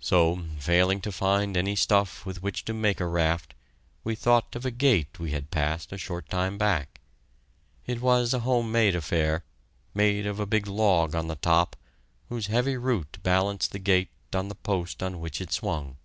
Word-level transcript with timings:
So, 0.00 0.44
failing 0.58 1.00
to 1.00 1.10
find 1.10 1.56
any 1.56 1.76
stuff 1.76 2.26
with 2.26 2.42
which 2.42 2.66
to 2.66 2.74
make 2.74 3.00
a 3.00 3.06
raft, 3.06 3.54
we 4.04 4.14
thought 4.14 4.54
of 4.54 4.66
a 4.66 4.70
gate 4.70 5.18
we 5.18 5.30
had 5.30 5.50
passed 5.50 5.92
a 5.92 5.96
short 5.96 6.28
time 6.28 6.58
back. 6.58 7.00
It 7.86 8.02
was 8.02 8.34
a 8.34 8.40
home 8.40 8.70
made 8.70 8.94
affair, 8.94 9.44
made 9.94 10.26
of 10.26 10.38
a 10.38 10.44
big 10.46 10.66
log 10.66 11.14
on 11.14 11.28
the 11.28 11.36
top, 11.36 11.74
whose 12.28 12.48
heavy 12.48 12.76
root 12.76 13.16
balanced 13.22 13.72
the 13.72 13.78
gate 13.78 14.10
on 14.34 14.48
the 14.48 14.56
post 14.56 15.02
on 15.02 15.20
which 15.20 15.40
it 15.40 15.50
swung. 15.52 15.96